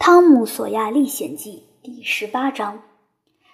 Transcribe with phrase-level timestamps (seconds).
[0.02, 2.80] 《汤姆·索亚历险记》第十八章，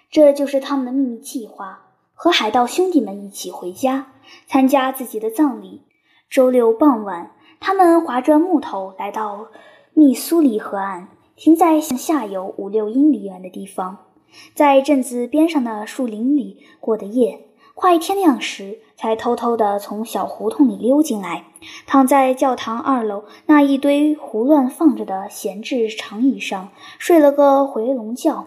[0.08, 4.12] 这就是他们的秘密计划：和海盗兄弟们一起回家，
[4.46, 5.82] 参加自己的葬礼。
[6.30, 9.48] 周六傍晚，他们划着木头来到
[9.92, 14.06] 密苏里河岸，停在向下游五六英里远的地方，
[14.54, 17.48] 在镇子边上的树林里过的夜。
[17.76, 21.44] 快天亮时，才偷偷地从小胡同里溜进来，
[21.86, 28.46] 躺在教堂二楼那一堆胡乱放着的闲置长椅上，睡了个回笼觉。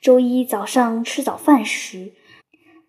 [0.00, 2.14] 周一早上吃早饭时，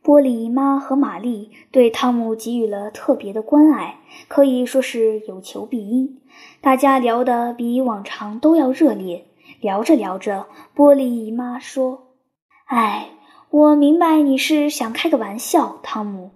[0.01, 6.21] 波利妈和玛丽对汤姆给予了特别的关爱，可以说是有求必应。
[6.61, 9.25] 大家聊得比往常都要热烈。
[9.59, 12.13] 聊着聊着，波利姨妈说
[12.67, 13.09] ：“哎。”
[13.51, 16.29] 我明白你是想开个玩笑，汤姆，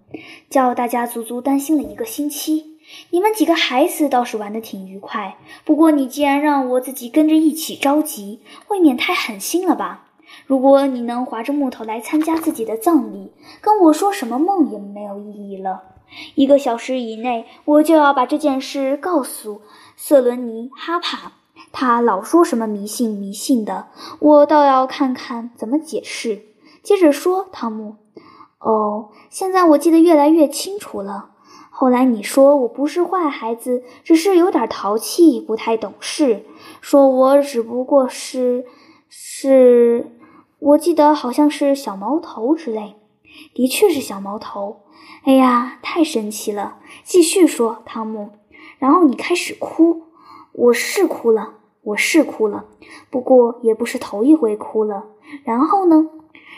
[0.50, 2.80] 叫大家足足担心了一个星期。
[3.12, 8.40] 你们几个孩子倒是玩得挺愉快，不过你既然让我自己跟着一起着急，
[8.70, 10.06] 未免太狠心了吧？
[10.48, 15.84] 如果你能划着木头来参加自己的葬礼，跟我说什么梦也没有意义了。
[16.34, 19.62] 一个小时以内，我就要把这件事告诉
[19.96, 21.34] 瑟伦尼哈帕，
[21.72, 26.48] 他老说什么迷信迷信的，我倒要看看怎么解释。
[26.84, 27.96] 接着说，汤姆。
[28.60, 31.32] 哦，现在我记得越来越清楚了。
[31.70, 36.46] 后来你说我不是坏孩子，只是有点淘气，不太懂事。
[36.82, 38.66] 说我只不过是……
[39.10, 40.12] 是……
[40.60, 42.96] 我记得好像是小毛头之类。
[43.54, 44.82] 的确是小毛头。
[45.24, 46.78] 哎呀，太神奇了！
[47.04, 48.30] 继续说，汤姆。
[48.78, 50.04] 然后你开始哭。
[50.52, 52.66] 我是哭了，我是哭了。
[53.10, 55.06] 不过也不是头一回哭了。
[55.44, 56.08] 然后呢？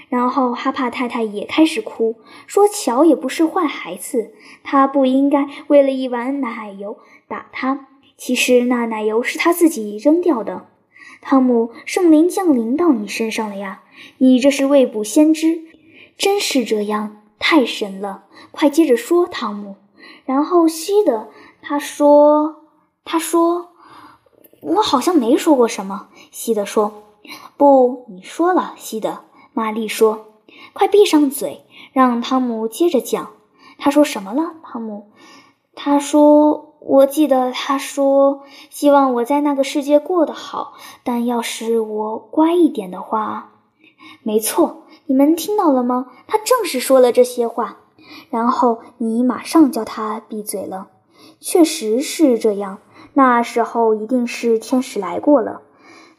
[0.09, 2.15] 然后哈帕太太也开始哭，
[2.47, 6.97] 说：“乔也不是坏孩子，他不应该为了一碗奶油
[7.27, 7.87] 打他。
[8.17, 10.67] 其实那奶油是他自己扔掉的。”
[11.21, 13.81] 汤姆，圣灵降临到你身上了呀！
[14.19, 15.61] 你这是未卜先知，
[16.17, 18.25] 真是这样，太神了！
[18.51, 19.75] 快接着说，汤姆。
[20.25, 21.29] 然后西德
[21.61, 22.63] 他说
[23.03, 23.69] ：“他说，
[24.61, 27.03] 我好像没说过什么。”西德说
[27.57, 29.23] ：“不，你说了，西德。”
[29.55, 30.25] 玛丽说
[30.73, 33.31] ：“快闭上嘴，让汤姆接着讲。”
[33.79, 35.11] 他说什么了，汤姆？
[35.73, 40.73] 他说：“我记得他说，希望我在那个世界过得好，
[41.05, 43.53] 但要是我乖一点的话。”
[44.23, 46.07] 没错，你们听到了吗？
[46.27, 47.77] 他正是说了这些话。
[48.29, 50.89] 然后你马上叫他闭嘴了。
[51.39, 52.79] 确实是这样。
[53.13, 55.61] 那时候一定是天使来过了。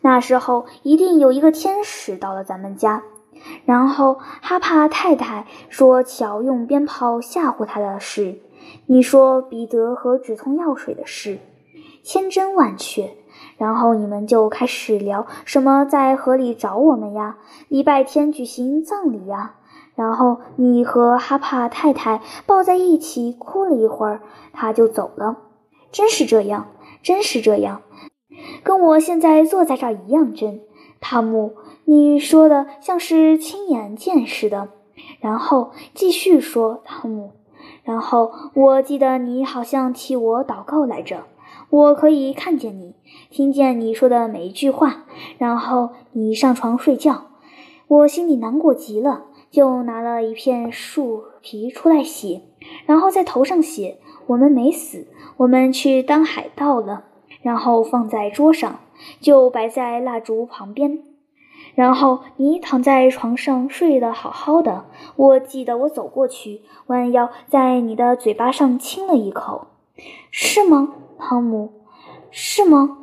[0.01, 3.03] 那时候一定有一个天使到了咱们家。
[3.65, 8.41] 然后哈帕太太说：“乔用鞭炮吓唬他的事，
[8.87, 11.39] 你说彼得和止痛药水的事，
[12.03, 13.11] 千真万确。
[13.59, 17.39] 然后你们就开始聊什么在河里找我们呀，
[17.69, 19.55] 礼拜天举行葬礼呀。
[19.95, 24.21] 然后你和哈帕太太抱在一起哭了一会儿，
[24.53, 25.37] 他就走了。
[25.91, 26.69] 真是这样，
[27.03, 27.83] 真是这样，
[28.63, 30.61] 跟我现在坐在这儿一样真，
[31.01, 31.55] 汤姆。”
[31.89, 34.71] 你说的像是亲眼见似的，
[35.21, 37.31] 然后继续说，汤姆。
[37.85, 41.25] 然后我记得你好像替我祷告来着，
[41.71, 42.97] 我可以看见你，
[43.31, 45.05] 听见你说的每一句话。
[45.39, 47.27] 然后你上床睡觉，
[47.87, 52.43] 我心里难过极了，就拿了一片树皮出来写，
[52.87, 57.05] 然后在头上写“我们没死，我们去当海盗了”，
[57.43, 58.81] 然后放在桌上，
[59.21, 60.99] 就摆在蜡烛旁边。
[61.75, 69.67] 然后你躺在床上睡得好好的，我记得我走过去，弯腰在你的嘴巴上亲了一口，
[70.31, 71.73] 是吗，汤姆？
[72.31, 72.99] 是吗？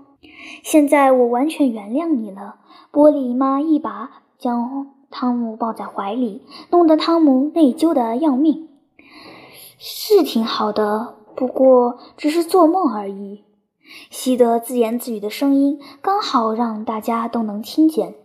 [0.63, 2.55] 现在我完全原谅你了。
[2.91, 8.69] 玻璃妈一把将汤姆抱在怀里，弄得汤姆内疚的要命。
[9.77, 13.43] 是挺好的，不过只是做梦而已。
[14.09, 18.15] 西德自言自语的声音刚好让大家都能听见。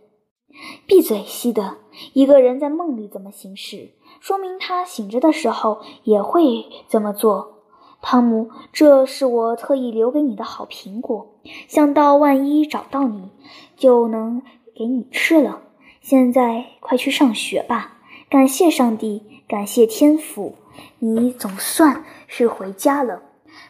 [0.85, 1.77] 闭嘴，西德！
[2.13, 7.59] 一个人在梦里怎么行事，说明他醒着的时候也会这么做。
[8.01, 11.35] 汤姆，这是我特意留给你的好苹果，
[11.67, 13.31] 想到万一找到你，
[13.75, 14.41] 就能
[14.73, 15.61] 给你吃了。
[16.01, 17.97] 现在快去上学吧！
[18.29, 20.55] 感谢上帝，感谢天父，
[20.99, 23.23] 你总算是回家了。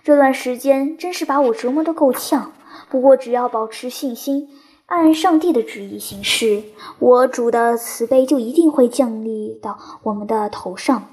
[0.03, 2.51] 这段时间真是把我折磨得够呛，
[2.89, 4.49] 不过只要保持信心。
[4.89, 6.63] 按上帝的旨意行事，
[6.97, 11.09] 我主的慈悲就一定会降临到我们的头上。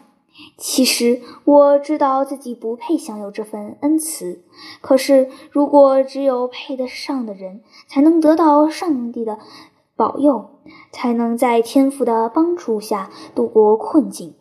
[0.57, 4.43] 其实我知道自己不配享有这份恩赐，
[4.81, 9.39] 可是如果只有配得上的人才能得到上帝的
[9.95, 10.51] 保佑，
[10.91, 14.35] 才能在天父的帮助下度过困境，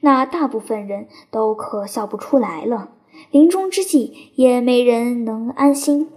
[0.00, 2.90] 那大部分人都可笑不出来了。
[3.30, 6.08] 临终之际，也没人能安心。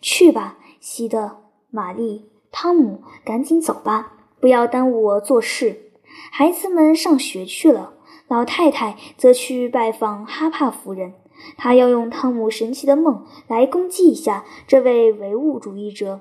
[0.00, 1.38] 去吧，西德、
[1.70, 5.90] 玛丽、汤姆，赶紧走吧，不要耽误我做事。
[6.30, 7.94] 孩子们上学去了。
[8.28, 11.14] 老太太则去拜访哈帕夫人，
[11.56, 16.20] 她要用汤姆神奇的梦来攻击一下这位唯物主义者。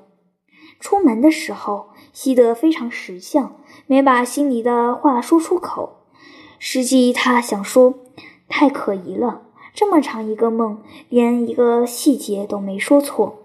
[0.80, 3.56] 出门的时候，西德非常识相，
[3.88, 6.06] 没把心里的话说出口。
[6.60, 7.96] 实际他想说
[8.48, 9.42] ：“太可疑了，
[9.74, 13.45] 这么长一个梦，连一个细节都没说错。”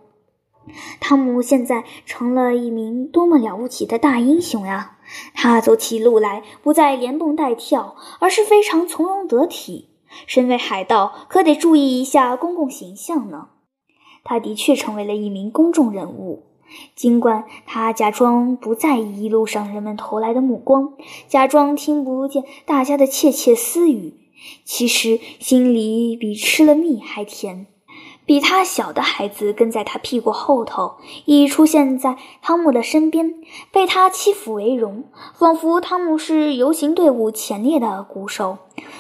[1.01, 4.99] 汤姆现在成了一名多么了不起的大英雄呀！
[5.35, 9.89] 他走起路来不再连蹦带跳，而是非常从容得体。
[10.27, 13.49] 身为海盗，可得注意一下公共形象呢。
[14.23, 16.45] 他的确成为了一名公众人物，
[16.95, 20.95] 尽管他假装不在意一路上人们投来的目光，
[21.27, 24.15] 假装听不见大家的窃窃私语，
[24.65, 27.67] 其实心里比吃了蜜还甜。
[28.31, 33.35] 比他小的孩子跟在他屁股后头，已出现在汤姆的身边，
[33.73, 35.03] 被他欺负为荣，
[35.35, 38.59] 仿佛汤姆是游行队伍前列的鼓手，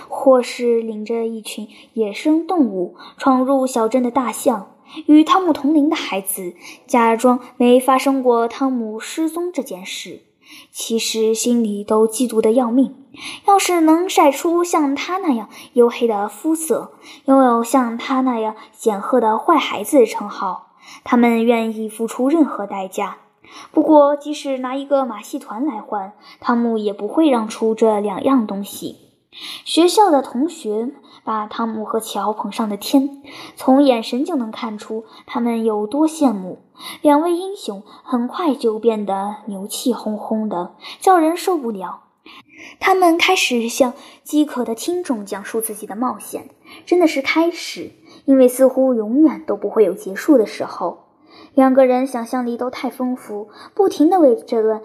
[0.08, 4.72] 或是领着一群野生动物闯入小镇的大象。
[5.06, 6.56] 与汤姆同龄的孩子
[6.88, 10.22] 假装没发生过汤姆失踪这件事。
[10.70, 12.94] 其实心里都嫉妒的要命。
[13.46, 16.92] 要是能晒出像他那样黝黑的肤色，
[17.24, 20.68] 拥有像他那样显赫的坏孩子称号，
[21.02, 23.18] 他们愿意付出任何代价。
[23.72, 28.96] 不过，即使拿一个马戏团来换，汤姆也不会让出这两样东西。
[29.64, 30.90] 学校的同学
[31.30, 33.22] 把汤姆和乔捧上了天，
[33.54, 36.58] 从眼神就能看出他们有多羡慕。
[37.02, 42.00] 两位英雄很快就变得牛气哄哄的，叫人受不了。
[42.80, 43.94] 他们开始向
[44.24, 46.50] 饥渴的听众讲述自己的冒险，
[46.84, 47.92] 真的是开始，
[48.24, 51.04] 因为似乎永远都不会有结束的时候。
[51.54, 54.82] 两个人想象力都太丰富，不停地为这段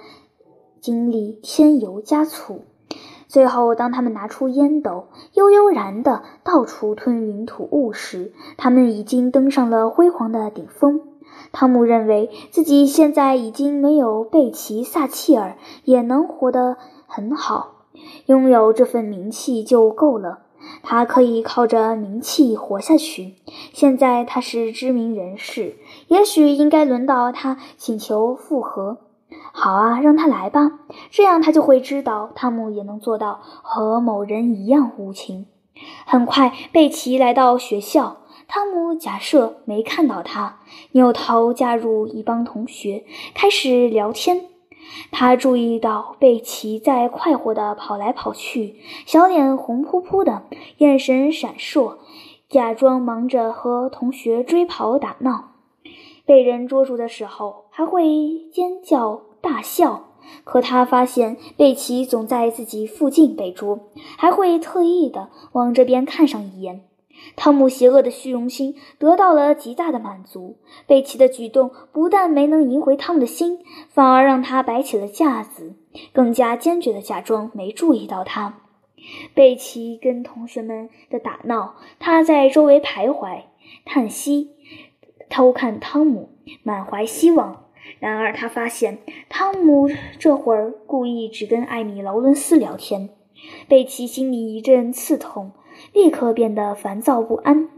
[0.80, 2.66] 经历添油加醋。
[3.36, 11.02] 最后，当他们拿出烟斗，悠悠然地到处吞云吐雾时，他们已经登上了辉煌的顶峰。
[11.52, 16.78] 汤姆认为自己现在已经没有贝奇、撒切尔，也能活得
[17.08, 17.74] 很好，
[18.28, 20.40] 拥有这份名气就够了。
[20.82, 23.34] 他可以靠着名气活下去。
[23.74, 25.76] 现在他是知名人士，
[26.08, 29.00] 也许应该轮到他请求复合。
[29.58, 30.80] 好啊，让他来吧，
[31.10, 35.46] 这样他就会知道汤姆也能做到和某人一样无情。
[36.06, 38.18] 很快，贝奇来到学校，
[38.50, 40.60] 汤姆假设没看到他，
[40.92, 44.42] 扭头加入一帮同学，开始聊天。
[45.10, 48.76] 他注意到贝奇在快活地跑来跑去，
[49.06, 50.44] 小脸红扑扑的，
[50.80, 51.96] 眼神闪烁，
[52.50, 55.52] 假装忙着和同学追跑打闹。
[56.26, 58.04] 被人捉住的时候，还会
[58.52, 60.10] 尖叫大笑。
[60.44, 63.80] 可他发现贝奇总在自己附近被捉，
[64.18, 66.82] 还会特意的往这边看上一眼。
[67.36, 70.58] 汤姆邪恶的虚荣心得到了极大的满足。
[70.88, 73.60] 贝奇的举动不但没能赢回汤姆的心，
[73.90, 75.76] 反而让他摆起了架子，
[76.12, 78.62] 更加坚决的假装没注意到他。
[79.34, 83.44] 贝奇跟同学们的打闹，他在周围徘徊，
[83.86, 84.50] 叹息。
[85.30, 86.30] 偷看汤姆，
[86.64, 87.65] 满怀希望。
[88.00, 88.98] 然而，他发现
[89.30, 89.90] 汤姆
[90.20, 93.10] 这会儿故意只跟艾米·劳伦斯聊天。
[93.68, 95.52] 贝奇心里一阵刺痛，
[95.94, 97.70] 立刻变得烦躁不安。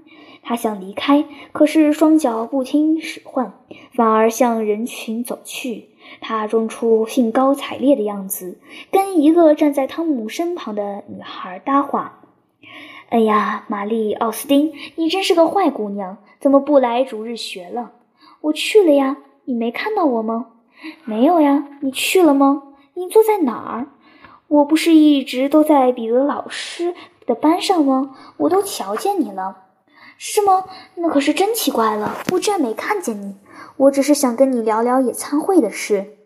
[0.41, 3.53] 他想离开，可是双脚不听使唤，
[3.93, 5.89] 反而向人群走去。
[6.21, 8.57] 他装出兴高采烈的样子，
[8.91, 12.21] 跟一个站在汤姆身旁的女孩搭话。
[13.09, 17.91] 哎呀，玛丽·奥斯汀，你真是个坏姑娘，怎么不来主日学了？
[18.39, 20.47] 我去了呀，你没看到我吗？
[21.05, 22.63] 没有呀，你去了吗？
[22.95, 23.87] 你坐在哪儿？
[24.49, 26.93] 我不是一直都在彼得老师
[27.25, 28.13] 的班上吗？
[28.35, 29.63] 我都瞧见你了，
[30.17, 30.65] 是吗？
[30.95, 33.37] 那可是真奇怪了，我居然没看见你。
[33.77, 36.17] 我只是想跟你聊聊野餐会的事。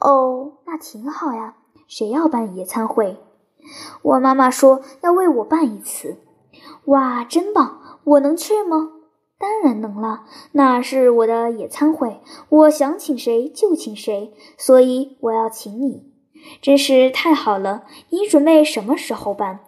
[0.00, 1.54] 哦，那挺好呀。
[1.86, 3.18] 谁要办野餐会？
[4.02, 6.16] 我妈妈说要为我办一次，
[6.86, 7.80] 哇，真棒！
[8.02, 8.90] 我能去吗？
[9.38, 16.10] 当然能了，那是我的野餐会，我想请谁就请谁，所以我要请你，
[16.62, 17.84] 真是太好了！
[18.08, 19.60] 你准备什么时候办？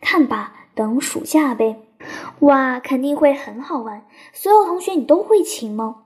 [0.00, 1.82] 看吧，等暑假呗。
[2.38, 4.06] 哇，肯定会很好玩。
[4.32, 6.04] 所有同学，你都会请吗？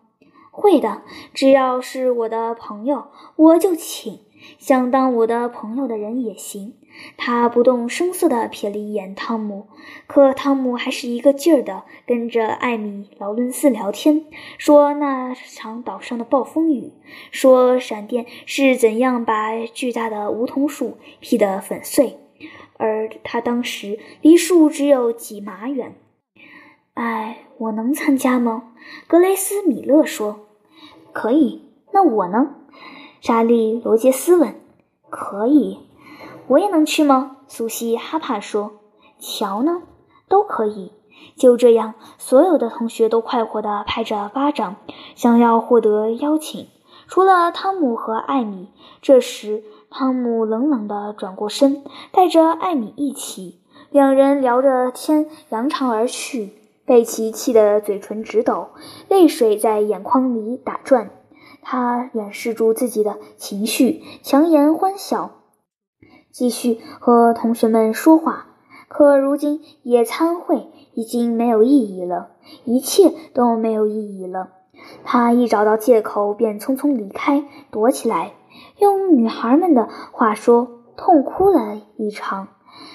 [0.50, 1.02] 会的，
[1.32, 3.06] 只要是我的朋友，
[3.36, 4.20] 我就请。
[4.58, 6.74] 想当我的朋友的人也行。
[7.16, 9.66] 他不动声色地瞥了一眼汤姆，
[10.06, 14.24] 可汤姆还是一个劲儿地跟着艾米劳伦斯聊天，
[14.58, 16.92] 说那场岛上的暴风雨，
[17.30, 22.18] 说闪电是怎样把巨大的梧桐树劈得粉碎，
[22.76, 25.94] 而他当时离树只有几码远。
[26.94, 28.72] 哎，我能参加吗？
[29.06, 30.46] 格雷斯·米勒说
[31.12, 32.54] ：“可以。”那我呢？
[33.20, 34.54] 莎莉·罗杰斯问
[35.10, 35.78] ：“可以，
[36.46, 38.72] 我也能去吗？”苏西·哈帕说
[39.20, 39.82] ：“乔呢？
[40.28, 40.92] 都可以。”
[41.36, 44.76] 就这样，所有的同学都快活地拍着巴掌，
[45.14, 46.68] 想要获得邀请。
[47.06, 48.70] 除了汤姆和艾米。
[49.00, 53.60] 这时，汤姆冷冷地转过身，带着艾米一起，
[53.90, 56.54] 两人聊着天，扬长而去。
[56.86, 58.68] 贝奇气得嘴唇直抖，
[59.08, 61.10] 泪水在眼眶里打转。
[61.62, 65.30] 他掩饰住自己的情绪，强颜欢笑，
[66.34, 68.46] 继续和同学们说话。
[68.88, 72.30] 可如今野餐会已经没有意义了，
[72.64, 74.48] 一切都没有意义了。
[75.04, 78.32] 他一找到借口，便匆匆离开，躲起来，
[78.78, 82.48] 用女孩们的话说，痛哭了一场。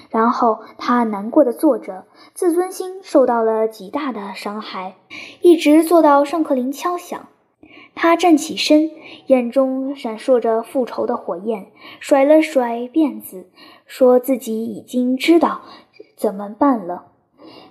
[0.10, 2.03] 然后他难过的坐着，
[2.34, 4.96] 自尊心受到了极大的伤害，
[5.41, 7.27] 一直坐到上课铃敲响。
[7.95, 8.91] 他站起身，
[9.27, 11.67] 眼中闪烁着复仇的火焰，
[11.99, 13.49] 甩了甩辫子，
[13.85, 15.61] 说自己已经知道
[16.15, 17.05] 怎么办了。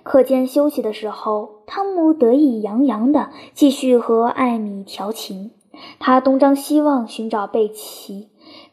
[0.03, 5.51] 课间休息的时候，汤姆得意洋洋地继续和艾米调情。
[5.99, 8.29] 他东张西望寻找贝奇，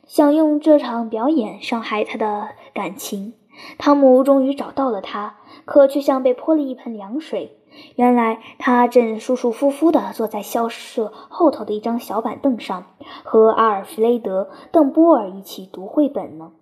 [0.06, 3.34] 想用这场表演伤害他的感情。
[3.78, 7.58] 汤姆终于找到了他，可却像被泼了一盆凉水。
[7.96, 12.86] 原来他正舒舒服服地坐在校舍后头的一张小板凳上，
[13.24, 16.52] 和阿尔弗雷德·邓波尔一起读绘本呢。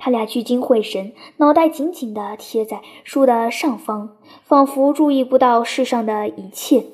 [0.00, 6.84] 他俩聚精会神，脑袋紧紧地贴在书的上方，仿佛注意不到世上的一切。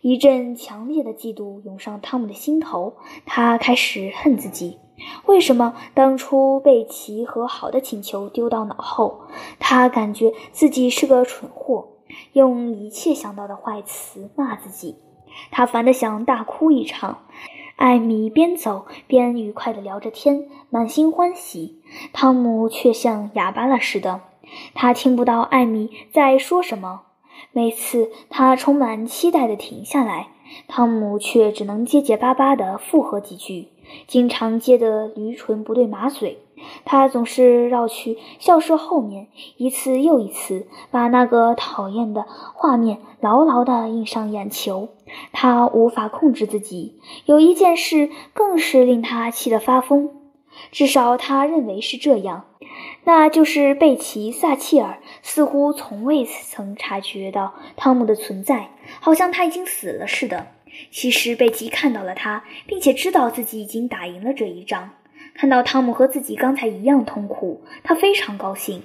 [0.00, 2.94] 一阵强烈的嫉妒涌上汤姆的心头，
[3.26, 4.78] 他开始恨自己。
[5.26, 9.20] 为什么当初被其和好的请求丢到脑后？
[9.58, 11.88] 他感觉自己是个蠢货。
[12.32, 14.96] 用一切想到的坏词骂自己，
[15.50, 17.24] 他烦得想大哭一场。
[17.76, 21.80] 艾米边走边愉快地聊着天，满心欢喜。
[22.12, 24.20] 汤姆却像哑巴了似的，
[24.74, 27.02] 他听不到艾米在说什么。
[27.52, 30.28] 每次他充满期待地停下来，
[30.66, 33.68] 汤姆却只能结结巴巴地附和几句，
[34.08, 36.38] 经常接得驴唇不对马嘴。
[36.84, 44.88] 他总是绕去校舍后面，一次又一次，把那个讨厌的画面牢牢地印上眼球。
[45.32, 47.00] 他无法控制自己。
[47.24, 50.10] 有一件事更是令他气得发疯，
[50.70, 52.44] 至少他认为是这样，
[53.04, 60.48] 那就是贝奇·萨切尔似乎从未曾察觉到汤姆的存在，好像他已经死了似的。
[60.90, 64.90] 其实贝奇看到了他，并且知道自己已经打赢了这一仗。
[65.38, 68.82] 看到汤姆和自己刚才一样痛苦，他非常高兴。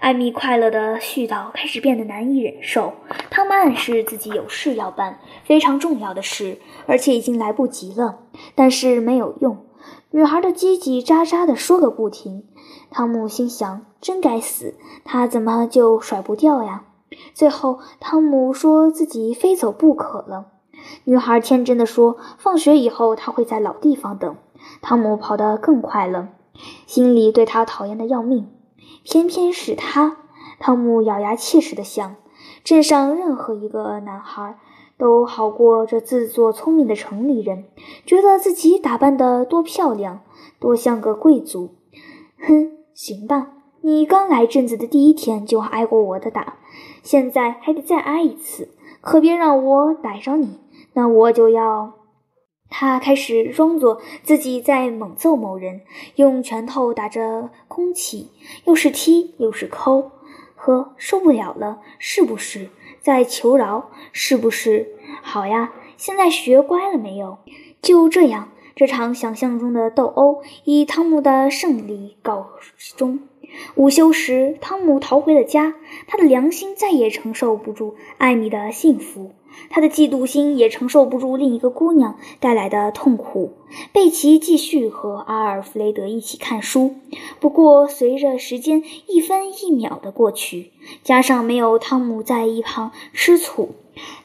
[0.00, 2.94] 艾米快乐的絮叨开始变得难以忍受。
[3.30, 6.58] 汤姆暗示自己有事要办，非常重要的事，
[6.88, 8.18] 而且已经来不及了。
[8.56, 9.58] 但是没有用，
[10.10, 12.42] 女孩的叽叽喳喳的说个不停。
[12.90, 14.74] 汤姆心想：真该死，
[15.04, 16.86] 他怎么就甩不掉呀？
[17.34, 20.46] 最后，汤姆说自己非走不可了。
[21.04, 24.34] 女孩天真的说：放学以后，他会在老地方等。
[24.82, 26.28] 汤姆跑得更快了，
[26.86, 28.48] 心里对他讨厌的要命。
[29.02, 30.16] 偏偏是他，
[30.58, 32.16] 汤姆咬牙切齿地想。
[32.62, 34.58] 镇上任何一个男孩
[34.96, 37.64] 都好过这自作聪明的城里人，
[38.06, 40.20] 觉得自己打扮得多漂亮，
[40.58, 41.74] 多像个贵族。
[42.38, 43.48] 哼，行吧，
[43.82, 46.54] 你刚来镇子的第一天就挨过我的打，
[47.02, 48.68] 现在还得再挨一次，
[49.00, 50.58] 可别让我逮着你，
[50.94, 51.92] 那我就要……
[52.70, 55.82] 他开始装作自己在猛揍某人，
[56.16, 58.30] 用拳头打着空气，
[58.64, 60.10] 又是踢又是抠。
[60.56, 62.70] 呵，受不了了，是不是？
[63.00, 64.96] 在求饶，是不是？
[65.22, 67.38] 好呀，现在学乖了没有？
[67.82, 72.48] 就这样，这场想象中的斗殴以汤姆的胜利告
[72.96, 73.20] 终。
[73.74, 75.74] 午休时，汤姆逃回了家，
[76.06, 79.32] 他的良心再也承受不住艾米的幸福。
[79.70, 83.52] 他的嫉妒心也承受不住另一个姑娘带来的痛苦。
[83.92, 86.96] 贝奇继续和阿尔弗雷德一起看书，
[87.38, 90.72] 不过随着时间一分一秒的过去，
[91.04, 93.76] 加上没有汤姆在一旁吃醋，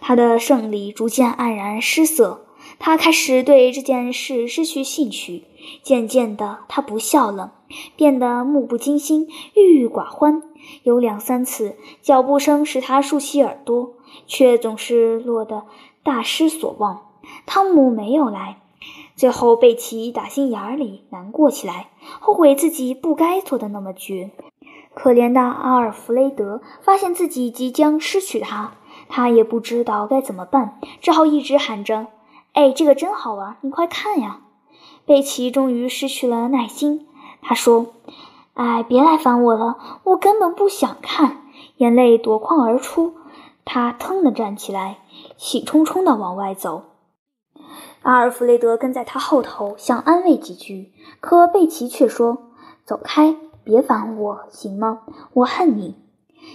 [0.01, 2.47] 他的胜利逐渐黯然失色。
[2.79, 5.43] 他开始对这件事失去兴趣，
[5.83, 7.53] 渐渐的，他不笑了，
[7.95, 10.41] 变得目不惊心、郁郁寡欢。
[10.83, 13.93] 有两三次，脚步声使他竖起耳朵。
[14.25, 15.65] 却总是落得
[16.01, 17.01] 大失所望。
[17.45, 18.57] 汤姆没有来，
[19.15, 24.31] 最后贝奇打心眼里难过起来，后悔自己不该做的那么绝。
[24.95, 28.73] 可怜的阿尔弗雷德发现自己即将失去他，
[29.07, 32.07] 他也不知道该怎么办，只好一直喊着
[32.59, 34.41] ：“哎，这个真好玩，你快看呀！”
[35.07, 37.07] 贝奇终于失去了耐心，
[37.41, 37.93] 他说
[38.53, 41.43] ：“哎，别来烦我了，我根本不想看。”
[41.77, 43.13] 眼泪夺眶而出。
[43.63, 44.97] 他腾地站起来，
[45.37, 46.83] 气冲冲地往外走。
[48.01, 52.49] 阿尔弗雷德跟在他后头，想安慰几句，可贝奇却说
[52.83, 55.03] ：“走开，别烦我，行吗？
[55.31, 55.95] 我恨你。”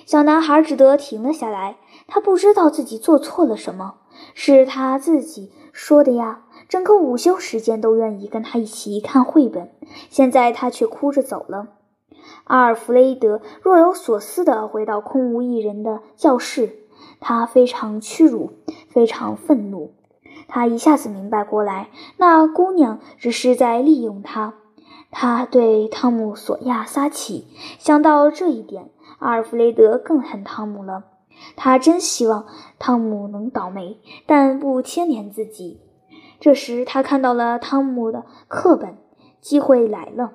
[0.04, 1.78] 小男孩只得停了下来。
[2.06, 3.94] 他不知道自己做错了什么，
[4.34, 6.40] 是他自己说的呀。
[6.66, 9.70] 整个午休时间都愿意跟他一起看绘本，
[10.08, 11.68] 现在他却哭着走了。
[12.44, 16.78] 阿尔弗雷德若有所思地回到空无一人的教室。
[17.20, 18.52] 他非常屈辱，
[18.88, 19.92] 非常愤怒。
[20.48, 24.54] 他一下子明白过来，那姑娘只是在利用他。
[25.10, 27.46] 他对汤姆·索亚撒气。
[27.78, 31.04] 想到这一点，阿尔弗雷德更恨汤姆了。
[31.56, 32.46] 他真希望
[32.78, 35.80] 汤姆能倒霉，但不牵连自己。
[36.40, 38.96] 这时，他看到了汤姆的课本，
[39.40, 40.32] 机会来了。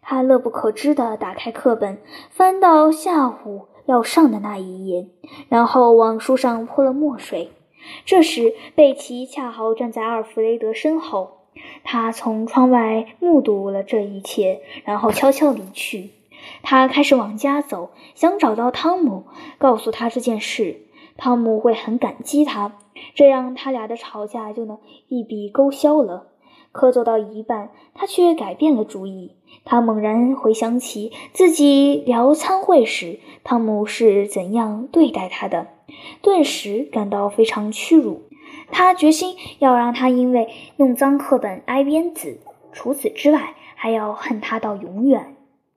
[0.00, 1.98] 他乐不可支地打开课本，
[2.30, 3.66] 翻到下午。
[3.86, 5.10] 要上的那一页，
[5.50, 7.50] 然后往书上泼了墨水。
[8.06, 11.42] 这时，贝奇恰好站在阿尔弗雷德身后，
[11.84, 16.12] 他从窗外目睹了这一切，然后悄悄离去。
[16.62, 19.24] 他开始往家走，想找到汤姆，
[19.58, 20.82] 告诉他这件事。
[21.16, 22.76] 汤姆会很感激他，
[23.14, 26.28] 这样他俩的吵架就能一笔勾销了。
[26.72, 29.36] 可走到一半，他却改变了主意。
[29.64, 35.68] 他猛然回想起自己聊参会时，汤姆是怎样对待他的，
[36.20, 38.22] 顿时感到非常屈辱。
[38.72, 42.40] 他决心要让他因为弄脏课本挨鞭子，
[42.72, 45.33] 除此之外，还要恨他到永远。